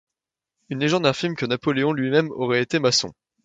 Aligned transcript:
Une 0.69 0.79
légende 0.79 1.05
affirme 1.05 1.35
que 1.35 1.45
Napoléon 1.45 1.93
lui-même 1.93 2.31
aurait 2.31 2.63
été 2.63 2.79
maçon. 2.79 3.13